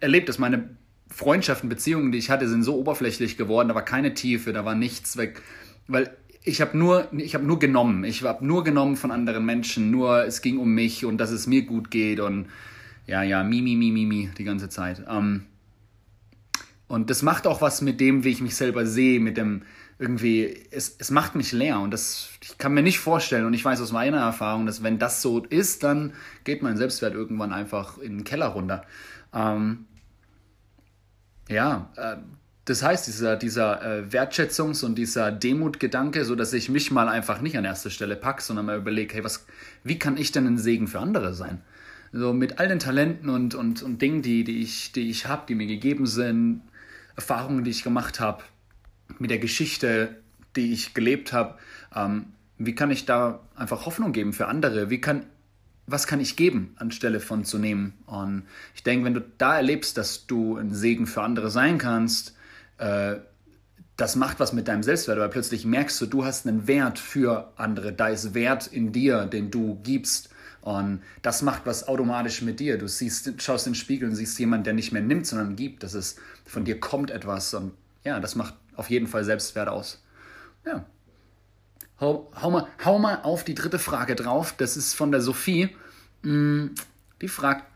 erlebt, 0.00 0.28
dass 0.28 0.38
meine 0.38 0.70
Freundschaften, 1.08 1.68
Beziehungen, 1.68 2.12
die 2.12 2.18
ich 2.18 2.30
hatte, 2.30 2.48
sind 2.48 2.62
so 2.62 2.76
oberflächlich 2.76 3.36
geworden, 3.36 3.68
da 3.68 3.74
war 3.74 3.84
keine 3.84 4.14
Tiefe, 4.14 4.52
da 4.52 4.64
war 4.64 4.76
nichts 4.76 5.16
weg. 5.16 5.42
Weil 5.88 6.16
ich 6.42 6.60
habe 6.60 6.76
nur, 6.76 7.08
ich 7.12 7.38
nur 7.38 7.58
genommen. 7.58 8.04
Ich 8.04 8.22
habe 8.22 8.44
nur 8.46 8.64
genommen 8.64 8.96
von 8.96 9.10
anderen 9.10 9.44
Menschen. 9.44 9.90
Nur 9.90 10.24
es 10.24 10.42
ging 10.42 10.58
um 10.58 10.74
mich 10.74 11.04
und 11.04 11.18
dass 11.18 11.30
es 11.30 11.46
mir 11.46 11.62
gut 11.62 11.90
geht 11.90 12.20
und 12.20 12.46
ja, 13.06 13.22
ja, 13.22 13.42
mi, 13.42 13.60
mi, 13.60 13.76
mi, 13.76 13.90
mi, 13.90 14.06
mi 14.06 14.30
die 14.38 14.44
ganze 14.44 14.68
Zeit. 14.68 15.02
Ähm, 15.08 15.46
und 16.86 17.10
das 17.10 17.22
macht 17.22 17.46
auch 17.46 17.60
was 17.60 17.82
mit 17.82 18.00
dem, 18.00 18.24
wie 18.24 18.30
ich 18.30 18.40
mich 18.40 18.56
selber 18.56 18.86
sehe, 18.86 19.20
mit 19.20 19.36
dem 19.36 19.62
irgendwie, 19.98 20.66
es, 20.70 20.96
es 20.98 21.10
macht 21.10 21.34
mich 21.34 21.52
leer 21.52 21.78
und 21.80 21.90
das, 21.90 22.30
ich 22.42 22.56
kann 22.56 22.72
mir 22.72 22.82
nicht 22.82 23.00
vorstellen 23.00 23.44
und 23.44 23.52
ich 23.52 23.64
weiß 23.64 23.80
aus 23.82 23.92
meiner 23.92 24.18
Erfahrung, 24.18 24.64
dass 24.64 24.82
wenn 24.82 24.98
das 24.98 25.20
so 25.20 25.44
ist, 25.44 25.82
dann 25.82 26.14
geht 26.44 26.62
mein 26.62 26.78
Selbstwert 26.78 27.12
irgendwann 27.12 27.52
einfach 27.52 27.98
in 27.98 28.18
den 28.18 28.24
Keller 28.24 28.46
runter. 28.46 28.82
Ähm, 29.34 29.84
ja, 31.48 31.90
äh, 31.96 32.16
das 32.66 32.82
heißt, 32.82 33.06
dieser, 33.06 33.36
dieser 33.36 33.82
äh, 33.82 34.04
Wertschätzungs- 34.10 34.84
und 34.84 34.96
dieser 34.96 35.32
Demutgedanke, 35.32 36.24
so 36.24 36.34
dass 36.34 36.52
ich 36.52 36.68
mich 36.68 36.90
mal 36.90 37.08
einfach 37.08 37.40
nicht 37.40 37.56
an 37.56 37.64
erste 37.64 37.90
Stelle 37.90 38.16
packe, 38.16 38.42
sondern 38.42 38.66
mal 38.66 38.78
überlege, 38.78 39.14
hey, 39.14 39.24
was, 39.24 39.46
wie 39.82 39.98
kann 39.98 40.16
ich 40.16 40.30
denn 40.32 40.46
ein 40.46 40.58
Segen 40.58 40.86
für 40.86 41.00
andere 41.00 41.34
sein? 41.34 41.62
So 42.12 42.32
mit 42.32 42.58
all 42.58 42.68
den 42.68 42.78
Talenten 42.78 43.30
und, 43.30 43.54
und, 43.54 43.82
und 43.82 44.02
Dingen, 44.02 44.22
die, 44.22 44.44
die 44.44 44.62
ich, 44.62 44.92
die 44.92 45.10
ich 45.10 45.26
habe, 45.26 45.44
die 45.48 45.54
mir 45.54 45.66
gegeben 45.66 46.06
sind, 46.06 46.62
Erfahrungen, 47.16 47.64
die 47.64 47.70
ich 47.70 47.82
gemacht 47.82 48.20
habe, 48.20 48.42
mit 49.18 49.30
der 49.30 49.38
Geschichte, 49.38 50.16
die 50.56 50.72
ich 50.72 50.94
gelebt 50.94 51.32
habe, 51.32 51.58
ähm, 51.94 52.26
wie 52.58 52.74
kann 52.74 52.90
ich 52.90 53.06
da 53.06 53.40
einfach 53.54 53.86
Hoffnung 53.86 54.12
geben 54.12 54.32
für 54.32 54.48
andere? 54.48 54.90
Wie 54.90 55.00
kann, 55.00 55.24
was 55.86 56.06
kann 56.06 56.20
ich 56.20 56.36
geben, 56.36 56.74
anstelle 56.76 57.20
von 57.20 57.44
zu 57.44 57.58
nehmen? 57.58 57.94
Und 58.06 58.42
ich 58.74 58.82
denke, 58.82 59.06
wenn 59.06 59.14
du 59.14 59.24
da 59.38 59.56
erlebst, 59.56 59.96
dass 59.96 60.26
du 60.26 60.56
ein 60.56 60.74
Segen 60.74 61.06
für 61.06 61.22
andere 61.22 61.50
sein 61.50 61.78
kannst, 61.78 62.36
äh, 62.80 63.20
das 63.96 64.16
macht 64.16 64.40
was 64.40 64.52
mit 64.52 64.66
deinem 64.66 64.82
Selbstwert, 64.82 65.18
weil 65.18 65.28
plötzlich 65.28 65.66
merkst 65.66 66.00
du, 66.00 66.06
du 66.06 66.24
hast 66.24 66.46
einen 66.46 66.66
Wert 66.66 66.98
für 66.98 67.52
andere. 67.56 67.92
Da 67.92 68.08
ist 68.08 68.32
Wert 68.32 68.66
in 68.66 68.92
dir, 68.92 69.26
den 69.26 69.50
du 69.50 69.78
gibst. 69.82 70.30
Und 70.62 71.02
das 71.20 71.42
macht 71.42 71.66
was 71.66 71.86
automatisch 71.86 72.40
mit 72.42 72.60
dir. 72.60 72.78
Du 72.78 72.88
siehst, 72.88 73.42
schaust 73.42 73.66
in 73.66 73.72
den 73.72 73.78
Spiegel 73.78 74.08
und 74.08 74.14
siehst 74.14 74.38
jemanden, 74.38 74.64
der 74.64 74.72
nicht 74.72 74.92
mehr 74.92 75.02
nimmt, 75.02 75.26
sondern 75.26 75.54
gibt. 75.54 75.82
Das 75.82 75.92
ist, 75.92 76.18
von 76.46 76.64
dir 76.64 76.80
kommt 76.80 77.10
etwas. 77.10 77.52
Und 77.52 77.72
ja, 78.02 78.20
das 78.20 78.36
macht 78.36 78.54
auf 78.74 78.88
jeden 78.88 79.06
Fall 79.06 79.24
Selbstwert 79.24 79.68
aus. 79.68 80.02
Ja. 80.64 80.86
Hau, 82.00 82.30
hau, 82.40 82.50
mal, 82.50 82.66
hau 82.82 82.98
mal 82.98 83.20
auf 83.22 83.44
die 83.44 83.54
dritte 83.54 83.78
Frage 83.78 84.14
drauf. 84.14 84.54
Das 84.56 84.78
ist 84.78 84.94
von 84.94 85.12
der 85.12 85.20
Sophie. 85.20 85.76
Mm, 86.22 86.68
die 87.20 87.28
fragt, 87.28 87.66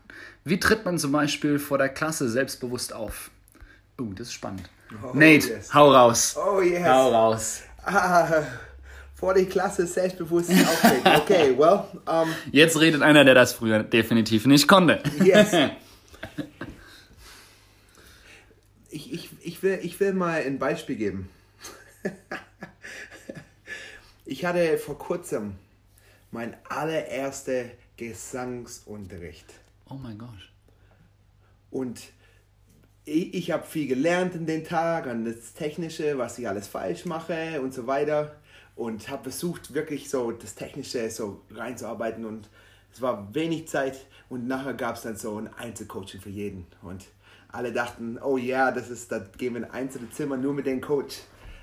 wie 0.43 0.59
tritt 0.59 0.85
man 0.85 0.97
zum 0.97 1.11
Beispiel 1.11 1.59
vor 1.59 1.77
der 1.77 1.89
Klasse 1.89 2.29
selbstbewusst 2.29 2.93
auf? 2.93 3.29
Oh, 3.99 4.11
das 4.15 4.27
ist 4.27 4.33
spannend. 4.33 4.69
Oh, 4.91 5.11
Nate, 5.13 5.47
yes. 5.47 5.73
hau 5.73 5.91
raus. 5.91 6.35
Oh, 6.37 6.61
yes. 6.61 6.87
Hau 6.87 7.11
raus. 7.11 7.61
Ah, 7.83 8.43
vor 9.15 9.33
der 9.33 9.45
Klasse 9.45 9.87
selbstbewusst 9.87 10.51
auftreten. 10.51 11.07
Okay, 11.21 11.57
well. 11.57 11.85
Um, 12.05 12.33
Jetzt 12.51 12.79
redet 12.79 13.01
einer, 13.01 13.23
der 13.23 13.33
das 13.33 13.53
früher 13.53 13.83
definitiv 13.83 14.45
nicht 14.45 14.67
konnte. 14.67 15.01
Yes. 15.23 15.51
ich, 18.89 19.13
ich, 19.13 19.29
ich, 19.41 19.63
will, 19.63 19.79
ich 19.81 19.99
will 19.99 20.13
mal 20.13 20.41
ein 20.41 20.59
Beispiel 20.59 20.95
geben. 20.95 21.29
ich 24.25 24.45
hatte 24.45 24.77
vor 24.77 24.97
kurzem 24.97 25.55
mein 26.31 26.55
allererster 26.67 27.65
Gesangsunterricht. 27.97 29.45
Oh 29.89 29.95
mein 29.95 30.17
Gott. 30.17 30.51
Und 31.71 32.01
ich, 33.05 33.51
habe 33.51 33.65
viel 33.65 33.87
gelernt 33.87 34.35
in 34.35 34.45
den 34.45 34.63
Tag, 34.63 35.07
an 35.07 35.25
das 35.25 35.53
Technische, 35.53 36.17
was 36.17 36.39
ich 36.39 36.47
alles 36.47 36.67
falsch 36.67 37.05
mache 37.05 37.61
und 37.61 37.73
so 37.73 37.87
weiter. 37.87 38.35
Und 38.75 39.09
habe 39.09 39.23
versucht, 39.23 39.73
wirklich 39.73 40.09
so 40.09 40.31
das 40.31 40.55
Technische 40.55 41.09
so 41.09 41.41
reinzuarbeiten. 41.51 42.25
Und 42.25 42.49
es 42.91 43.01
war 43.01 43.33
wenig 43.33 43.67
Zeit. 43.67 44.05
Und 44.27 44.47
nachher 44.47 44.73
gab 44.73 44.95
es 44.95 45.03
dann 45.03 45.15
so 45.15 45.37
ein 45.39 45.53
Einzelcoaching 45.53 46.19
für 46.19 46.29
jeden. 46.29 46.65
Und 46.81 47.05
alle 47.49 47.71
dachten, 47.71 48.17
oh 48.21 48.37
ja, 48.37 48.71
das 48.71 48.89
ist, 48.89 49.11
da 49.11 49.19
gehen 49.19 49.53
wir 49.53 49.61
in 49.61 49.65
ein 49.65 49.71
einzelnes 49.71 50.15
Zimmer 50.15 50.35
nur 50.35 50.53
mit 50.53 50.65
dem 50.65 50.81
Coach. 50.81 51.17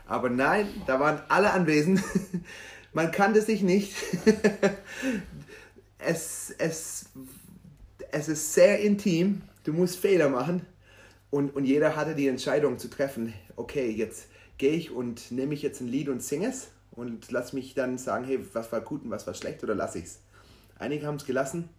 Aber 0.07 0.31
nein, 0.31 0.69
da 0.87 1.01
waren 1.01 1.21
alle 1.29 1.51
anwesend. 1.51 2.03
Man 2.93 3.11
kannte 3.11 3.43
sich 3.43 3.63
nicht. 3.63 3.95
es, 5.99 6.55
es, 6.59 7.07
es 8.11 8.29
ist 8.29 8.55
sehr 8.55 8.81
intim. 8.81 9.43
Du 9.65 9.73
musst 9.73 9.99
Fehler 9.99 10.29
machen. 10.29 10.67
Und, 11.33 11.57
und 11.57 11.65
jeder 11.65 11.97
hatte 11.97 12.15
die 12.15 12.29
Entscheidung 12.29 12.79
zu 12.79 12.89
treffen, 12.89 13.33
okay, 13.57 13.91
jetzt 13.91 14.29
gehe 14.59 14.73
ich 14.73 14.91
und 14.91 15.31
nehme 15.31 15.55
ich 15.55 15.63
jetzt 15.63 15.81
ein 15.81 15.89
Lied 15.89 16.11
und 16.11 16.23
singe 16.23 16.49
es 16.49 16.69
und 16.91 17.33
lass 17.33 17.55
mich 17.55 17.73
dann 17.73 17.97
sagen, 17.97 18.27
hey, 18.27 18.39
was 18.53 18.71
war 18.71 18.83
gut 18.83 19.03
und 19.03 19.11
was 19.11 19.27
war 19.27 19.33
schlecht 19.33 19.65
oder 19.65 19.75
lasse 19.75 19.99
ich 19.99 20.05
es. 20.05 20.21
Einige 20.79 21.07
haben 21.07 21.17
es 21.17 21.25
gelassen. 21.25 21.71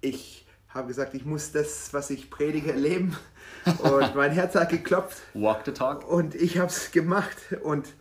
Ich 0.00 0.44
habe 0.68 0.88
gesagt, 0.88 1.14
ich 1.14 1.24
muss 1.24 1.52
das, 1.52 1.94
was 1.94 2.10
ich 2.10 2.28
predige, 2.28 2.72
erleben. 2.72 3.16
Und 3.78 4.16
mein 4.16 4.32
Herz 4.32 4.54
hat 4.56 4.70
geklopft. 4.70 5.18
Walk 5.34 5.62
the 5.66 5.72
talk. 5.72 6.08
Und 6.10 6.34
ich 6.34 6.58
habe 6.58 6.70
es 6.70 6.90
gemacht. 6.90 7.36
Und 7.62 7.92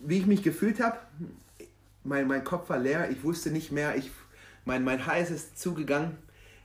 wie 0.00 0.18
ich 0.18 0.26
mich 0.26 0.42
gefühlt 0.42 0.78
habe, 0.78 0.98
mein, 2.04 2.28
mein 2.28 2.44
Kopf 2.44 2.68
war 2.68 2.78
leer. 2.78 3.10
Ich 3.10 3.24
wusste 3.24 3.50
nicht 3.50 3.72
mehr. 3.72 3.96
Ich, 3.96 4.10
mein, 4.66 4.84
mein 4.84 5.06
Hals 5.06 5.30
ist 5.30 5.58
zugegangen 5.58 6.16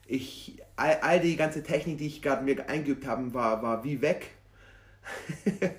ich, 0.05 0.61
all, 0.75 0.99
all 1.01 1.19
die 1.19 1.35
ganze 1.35 1.63
Technik, 1.63 1.97
die 1.97 2.07
ich 2.07 2.21
gerade 2.21 2.43
mir 2.43 2.67
eingeübt 2.69 3.05
habe, 3.05 3.33
war, 3.33 3.61
war 3.61 3.83
wie 3.83 4.01
weg. 4.01 4.31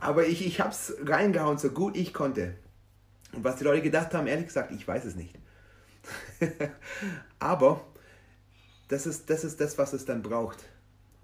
Aber 0.00 0.26
ich, 0.26 0.46
ich 0.46 0.60
habe 0.60 0.70
es 0.70 0.94
reingehauen, 1.04 1.58
so 1.58 1.70
gut 1.70 1.96
ich 1.96 2.12
konnte. 2.12 2.54
Und 3.32 3.44
was 3.44 3.56
die 3.56 3.64
Leute 3.64 3.82
gedacht 3.82 4.14
haben, 4.14 4.26
ehrlich 4.26 4.46
gesagt, 4.46 4.72
ich 4.72 4.86
weiß 4.86 5.04
es 5.04 5.16
nicht. 5.16 5.34
Aber 7.38 7.84
das 8.88 9.06
ist, 9.06 9.28
das 9.30 9.44
ist 9.44 9.60
das, 9.60 9.78
was 9.78 9.92
es 9.92 10.04
dann 10.04 10.22
braucht. 10.22 10.64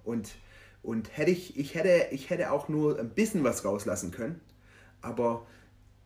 Und, 0.04 0.34
und 0.82 1.16
hätte 1.16 1.30
ich, 1.30 1.56
ich, 1.56 1.74
hätte, 1.74 2.08
ich 2.10 2.30
hätte 2.30 2.50
auch 2.50 2.68
nur 2.68 2.98
ein 2.98 3.10
bisschen 3.10 3.44
was 3.44 3.64
rauslassen 3.64 4.10
können, 4.10 4.40
aber 5.00 5.46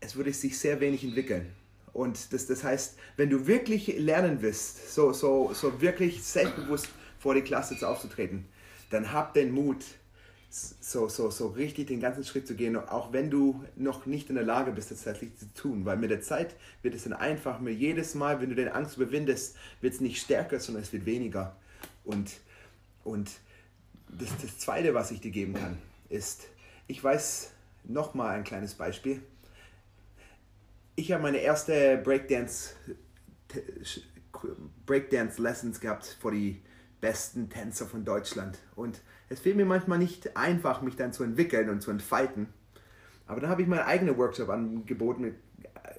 es 0.00 0.16
würde 0.16 0.32
sich 0.32 0.58
sehr 0.58 0.80
wenig 0.80 1.02
entwickeln. 1.02 1.52
Und 1.96 2.34
das, 2.34 2.46
das 2.46 2.62
heißt, 2.62 2.98
wenn 3.16 3.30
du 3.30 3.46
wirklich 3.46 3.86
lernen 3.98 4.42
willst, 4.42 4.92
so, 4.92 5.14
so, 5.14 5.54
so 5.54 5.80
wirklich 5.80 6.22
selbstbewusst 6.22 6.90
vor 7.18 7.34
die 7.34 7.40
Klasse 7.40 7.88
aufzutreten, 7.88 8.44
dann 8.90 9.14
hab 9.14 9.32
den 9.32 9.50
Mut, 9.50 9.82
so, 10.50 11.08
so, 11.08 11.30
so 11.30 11.48
richtig 11.48 11.86
den 11.86 12.00
ganzen 12.00 12.22
Schritt 12.22 12.46
zu 12.46 12.54
gehen, 12.54 12.76
auch 12.76 13.14
wenn 13.14 13.30
du 13.30 13.64
noch 13.76 14.04
nicht 14.04 14.28
in 14.28 14.34
der 14.34 14.44
Lage 14.44 14.72
bist, 14.72 14.90
das 14.90 15.04
tatsächlich 15.04 15.38
zu 15.38 15.46
tun. 15.54 15.86
Weil 15.86 15.96
mit 15.96 16.10
der 16.10 16.20
Zeit 16.20 16.54
wird 16.82 16.94
es 16.94 17.04
dann 17.04 17.14
einfach, 17.14 17.60
mit 17.60 17.78
jedes 17.78 18.14
Mal, 18.14 18.42
wenn 18.42 18.50
du 18.50 18.56
den 18.56 18.68
Angst 18.68 18.98
überwindest, 18.98 19.56
wird 19.80 19.94
es 19.94 20.02
nicht 20.02 20.20
stärker, 20.20 20.60
sondern 20.60 20.82
es 20.82 20.92
wird 20.92 21.06
weniger. 21.06 21.56
Und, 22.04 22.30
und 23.04 23.30
das, 24.08 24.28
das 24.42 24.58
Zweite, 24.58 24.92
was 24.92 25.10
ich 25.12 25.22
dir 25.22 25.30
geben 25.30 25.54
kann, 25.54 25.78
ist, 26.10 26.42
ich 26.88 27.02
weiß 27.02 27.52
nochmal 27.84 28.36
ein 28.36 28.44
kleines 28.44 28.74
Beispiel 28.74 29.22
ich 30.96 31.12
habe 31.12 31.22
meine 31.22 31.38
erste 31.38 31.98
Breakdance 32.02 32.74
Breakdance 34.84 35.40
Lessons 35.40 35.80
gehabt 35.80 36.16
vor 36.20 36.32
die 36.32 36.62
besten 37.00 37.48
Tänzer 37.48 37.86
von 37.86 38.04
Deutschland 38.04 38.58
und 38.74 39.02
es 39.28 39.40
fiel 39.40 39.54
mir 39.54 39.66
manchmal 39.66 39.98
nicht 39.98 40.36
einfach, 40.36 40.82
mich 40.82 40.96
dann 40.96 41.12
zu 41.12 41.22
entwickeln 41.22 41.68
und 41.68 41.80
zu 41.80 41.90
entfalten. 41.90 42.48
Aber 43.26 43.40
dann 43.40 43.50
habe 43.50 43.62
ich 43.62 43.68
meinen 43.68 43.80
eigenen 43.80 44.16
Workshop 44.16 44.48
angeboten 44.48 45.22
mit, 45.22 45.34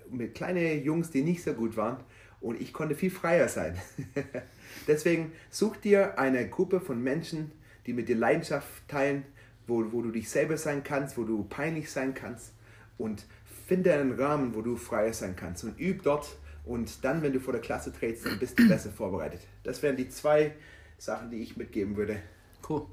mit 0.10 0.36
kleinen 0.36 0.84
Jungs, 0.84 1.12
die 1.12 1.24
nicht 1.24 1.44
so 1.44 1.54
gut 1.54 1.78
waren 1.78 1.98
und 2.42 2.60
ich 2.62 2.74
konnte 2.74 2.96
viel 2.96 3.12
freier 3.12 3.48
sein. 3.48 3.78
Deswegen 4.88 5.32
such 5.50 5.78
dir 5.78 6.18
eine 6.20 6.50
Gruppe 6.50 6.80
von 6.80 7.02
Menschen, 7.04 7.52
die 7.86 7.94
mit 7.94 8.08
dir 8.08 8.16
Leidenschaft 8.16 8.88
teilen, 8.88 9.26
wo, 9.66 9.92
wo 9.92 10.02
du 10.02 10.12
dich 10.12 10.30
selber 10.30 10.58
sein 10.58 10.84
kannst, 10.84 11.18
wo 11.18 11.24
du 11.24 11.44
peinlich 11.44 11.92
sein 11.92 12.14
kannst 12.14 12.54
und 12.98 13.26
finde 13.68 13.94
einen 13.94 14.14
Rahmen, 14.14 14.56
wo 14.56 14.62
du 14.62 14.78
frei 14.78 15.12
sein 15.12 15.36
kannst 15.36 15.64
und 15.66 15.80
üb 15.80 16.02
dort 16.04 16.28
und 16.64 17.04
dann, 17.04 17.22
wenn 17.22 17.34
du 17.34 17.40
vor 17.40 17.52
der 17.52 17.62
Klasse 17.62 17.92
trittst, 17.92 18.26
dann 18.26 18.40
bist 18.40 18.58
du 18.58 18.68
besser 18.68 18.90
vorbereitet. 18.90 19.42
Das 19.64 19.84
wären 19.84 19.98
die 19.98 20.08
zwei 20.08 20.56
Sachen, 20.98 21.30
die 21.30 21.38
ich 21.38 21.58
mitgeben 21.58 21.96
würde. 21.98 22.22
Cool. 22.68 22.86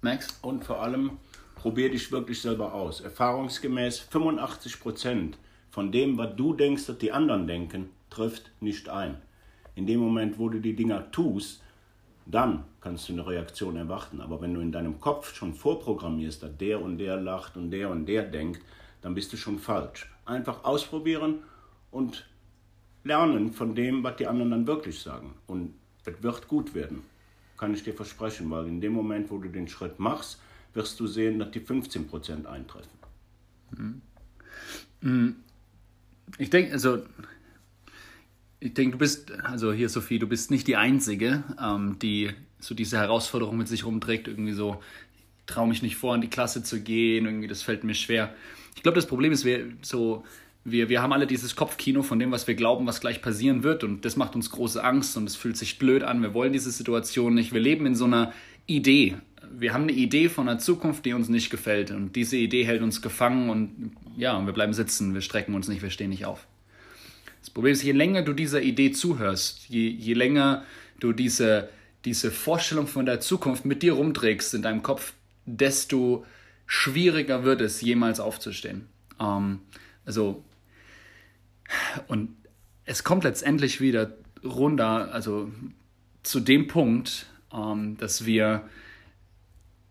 Max? 0.00 0.38
Und 0.42 0.64
vor 0.64 0.82
allem, 0.82 1.18
probier 1.54 1.90
dich 1.90 2.10
wirklich 2.12 2.40
selber 2.40 2.72
aus. 2.72 3.00
Erfahrungsgemäß 3.00 4.08
85% 4.10 5.34
von 5.70 5.92
dem, 5.92 6.16
was 6.16 6.34
du 6.36 6.54
denkst, 6.54 6.86
dass 6.86 6.98
die 6.98 7.12
anderen 7.12 7.46
denken, 7.46 7.90
trifft 8.08 8.50
nicht 8.60 8.88
ein. 8.88 9.16
In 9.74 9.86
dem 9.86 10.00
Moment, 10.00 10.38
wo 10.38 10.48
du 10.48 10.60
die 10.60 10.74
Dinger 10.74 11.10
tust, 11.10 11.62
dann 12.24 12.64
kannst 12.80 13.08
du 13.08 13.12
eine 13.12 13.26
Reaktion 13.26 13.76
erwarten. 13.76 14.20
Aber 14.20 14.40
wenn 14.40 14.54
du 14.54 14.60
in 14.60 14.72
deinem 14.72 15.00
Kopf 15.00 15.34
schon 15.34 15.54
vorprogrammierst, 15.54 16.42
dass 16.42 16.56
der 16.56 16.80
und 16.80 16.98
der 16.98 17.16
lacht 17.18 17.56
und 17.56 17.70
der 17.70 17.90
und 17.90 18.06
der 18.06 18.22
denkt, 18.22 18.62
dann 19.02 19.14
bist 19.14 19.32
du 19.32 19.36
schon 19.36 19.58
falsch. 19.58 20.10
Einfach 20.24 20.64
ausprobieren 20.64 21.42
und 21.90 22.26
lernen 23.04 23.52
von 23.52 23.74
dem, 23.74 24.02
was 24.02 24.16
die 24.16 24.26
anderen 24.26 24.50
dann 24.50 24.66
wirklich 24.66 25.00
sagen. 25.00 25.34
Und 25.46 25.74
es 26.04 26.22
wird 26.22 26.48
gut 26.48 26.74
werden, 26.74 27.02
kann 27.56 27.74
ich 27.74 27.82
dir 27.82 27.94
versprechen, 27.94 28.50
weil 28.50 28.66
in 28.66 28.80
dem 28.80 28.92
Moment, 28.92 29.30
wo 29.30 29.38
du 29.38 29.48
den 29.48 29.68
Schritt 29.68 29.98
machst, 29.98 30.40
wirst 30.74 31.00
du 31.00 31.06
sehen, 31.06 31.38
dass 31.38 31.50
die 31.52 31.60
15% 31.60 32.44
eintreffen. 32.46 32.90
Mhm. 33.70 34.02
Mhm. 35.00 35.36
Ich 36.38 36.50
denke, 36.50 36.72
also 36.72 37.02
ich 38.58 38.74
denke, 38.74 38.92
du 38.92 38.98
bist, 38.98 39.32
also 39.42 39.72
hier 39.72 39.88
Sophie, 39.88 40.18
du 40.18 40.26
bist 40.26 40.50
nicht 40.50 40.66
die 40.66 40.76
Einzige, 40.76 41.44
ähm, 41.62 41.98
die 42.00 42.30
so 42.58 42.74
diese 42.74 42.98
Herausforderung 42.98 43.56
mit 43.56 43.68
sich 43.68 43.84
rumträgt, 43.84 44.28
irgendwie 44.28 44.52
so, 44.52 44.82
traue 45.46 45.68
mich 45.68 45.82
nicht 45.82 45.96
vor, 45.96 46.14
in 46.14 46.20
die 46.20 46.30
Klasse 46.30 46.62
zu 46.62 46.80
gehen, 46.80 47.26
irgendwie 47.26 47.48
das 47.48 47.62
fällt 47.62 47.84
mir 47.84 47.94
schwer. 47.94 48.34
Ich 48.74 48.82
glaube, 48.82 48.96
das 48.96 49.06
Problem 49.06 49.32
ist, 49.32 49.44
wir 49.44 49.66
so, 49.82 50.24
wir, 50.64 50.88
wir 50.88 51.00
haben 51.00 51.12
alle 51.12 51.26
dieses 51.26 51.56
Kopfkino 51.56 52.02
von 52.02 52.18
dem, 52.18 52.32
was 52.32 52.46
wir 52.46 52.54
glauben, 52.54 52.86
was 52.86 53.00
gleich 53.00 53.22
passieren 53.22 53.62
wird. 53.62 53.84
Und 53.84 54.04
das 54.04 54.16
macht 54.16 54.34
uns 54.34 54.50
große 54.50 54.82
Angst 54.82 55.16
und 55.16 55.24
es 55.24 55.36
fühlt 55.36 55.56
sich 55.56 55.78
blöd 55.78 56.02
an. 56.02 56.22
Wir 56.22 56.34
wollen 56.34 56.52
diese 56.52 56.70
Situation 56.70 57.34
nicht. 57.34 57.52
Wir 57.52 57.60
leben 57.60 57.86
in 57.86 57.94
so 57.94 58.04
einer 58.04 58.32
Idee. 58.66 59.16
wir 59.58 59.72
haben 59.72 59.84
eine 59.84 59.92
Idee 59.92 60.28
von 60.28 60.48
einer 60.48 60.58
Zukunft, 60.58 61.06
die 61.06 61.12
uns 61.12 61.28
nicht 61.28 61.50
gefällt. 61.50 61.92
Und 61.92 62.16
diese 62.16 62.36
Idee 62.36 62.64
hält 62.64 62.82
uns 62.82 63.00
gefangen 63.00 63.48
und 63.48 63.92
ja, 64.16 64.44
wir 64.44 64.52
bleiben 64.52 64.72
sitzen, 64.72 65.14
wir 65.14 65.20
strecken 65.20 65.54
uns 65.54 65.68
nicht, 65.68 65.82
wir 65.82 65.90
stehen 65.90 66.10
nicht 66.10 66.26
auf. 66.26 66.46
Das 67.40 67.50
Problem 67.50 67.72
ist, 67.72 67.84
je 67.84 67.92
länger 67.92 68.22
du 68.22 68.32
dieser 68.32 68.60
Idee 68.60 68.90
zuhörst, 68.90 69.68
je, 69.68 69.88
je 69.88 70.14
länger 70.14 70.64
du 70.98 71.12
diese, 71.12 71.68
diese 72.04 72.32
Vorstellung 72.32 72.88
von 72.88 73.06
der 73.06 73.20
Zukunft 73.20 73.64
mit 73.64 73.84
dir 73.84 73.92
rumträgst 73.92 74.52
in 74.54 74.62
deinem 74.62 74.82
Kopf, 74.82 75.12
desto 75.46 76.24
schwieriger 76.66 77.44
wird 77.44 77.60
es, 77.60 77.80
jemals 77.80 78.20
aufzustehen. 78.20 78.88
Ähm, 79.20 79.60
also, 80.04 80.44
und 82.08 82.36
es 82.84 83.04
kommt 83.04 83.24
letztendlich 83.24 83.80
wieder 83.80 84.16
runter, 84.44 85.12
also 85.12 85.50
zu 86.22 86.40
dem 86.40 86.66
Punkt, 86.66 87.26
ähm, 87.52 87.96
dass 87.96 88.26
wir, 88.26 88.68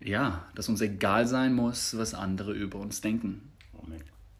ja, 0.00 0.46
dass 0.54 0.68
uns 0.68 0.80
egal 0.80 1.26
sein 1.26 1.54
muss, 1.54 1.96
was 1.96 2.14
andere 2.14 2.52
über 2.52 2.78
uns 2.78 3.00
denken. 3.00 3.52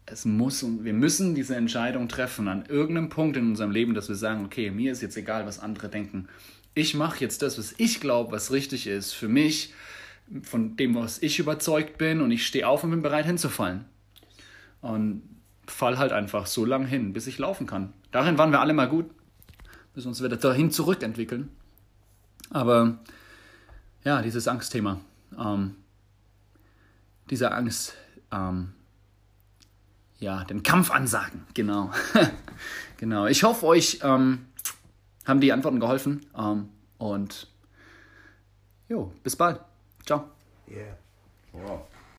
Es 0.09 0.23
muss 0.23 0.63
und 0.63 0.85
wir 0.85 0.93
müssen 0.93 1.35
diese 1.35 1.57
Entscheidung 1.57 2.07
treffen 2.07 2.47
an 2.47 2.65
irgendeinem 2.65 3.09
Punkt 3.09 3.35
in 3.35 3.45
unserem 3.49 3.71
Leben, 3.71 3.93
dass 3.93 4.07
wir 4.07 4.15
sagen, 4.15 4.45
okay, 4.45 4.71
mir 4.71 4.93
ist 4.93 5.01
jetzt 5.01 5.17
egal, 5.17 5.45
was 5.45 5.59
andere 5.59 5.89
denken. 5.89 6.29
Ich 6.73 6.95
mache 6.95 7.19
jetzt 7.19 7.41
das, 7.41 7.57
was 7.57 7.75
ich 7.77 7.99
glaube, 7.99 8.31
was 8.31 8.51
richtig 8.51 8.87
ist 8.87 9.11
für 9.11 9.27
mich, 9.27 9.73
von 10.41 10.75
dem, 10.75 10.95
was 10.95 11.21
ich 11.21 11.39
überzeugt 11.39 11.97
bin, 11.97 12.21
und 12.21 12.31
ich 12.31 12.45
stehe 12.45 12.67
auf 12.67 12.83
und 12.83 12.91
bin 12.91 13.01
bereit 13.01 13.25
hinzufallen. 13.25 13.85
Und 14.81 15.23
fall 15.65 15.97
halt 15.97 16.11
einfach 16.11 16.45
so 16.45 16.65
lange 16.65 16.87
hin, 16.87 17.13
bis 17.13 17.27
ich 17.27 17.37
laufen 17.37 17.67
kann. 17.67 17.93
Darin 18.11 18.37
waren 18.37 18.51
wir 18.51 18.61
alle 18.61 18.73
mal 18.73 18.87
gut, 18.87 19.09
bis 19.93 20.05
uns 20.05 20.23
wieder 20.23 20.37
dahin 20.37 20.71
zurückentwickeln. 20.71 21.49
Aber 22.49 22.99
ja, 24.03 24.21
dieses 24.21 24.47
Angstthema, 24.47 25.01
ähm, 25.37 25.75
diese 27.29 27.51
Angst, 27.51 27.95
ähm, 28.31 28.73
ja, 30.19 30.43
den 30.45 30.63
Kampf 30.63 30.91
ansagen, 30.91 31.45
genau. 31.53 31.91
genau. 32.97 33.27
Ich 33.27 33.43
hoffe, 33.43 33.65
euch 33.65 33.99
ähm, 34.01 34.45
haben 35.25 35.41
die 35.41 35.51
Antworten 35.51 35.79
geholfen 35.79 36.25
ähm, 36.37 36.69
und 36.97 37.47
jo, 38.87 39.13
bis 39.23 39.35
bald. 39.35 39.59
Ciao. 40.07 40.23
Yeah. 40.71 40.95
Wow. 41.53 41.81